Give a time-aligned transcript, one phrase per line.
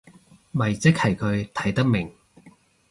[0.51, 2.11] 咪即係佢睇得明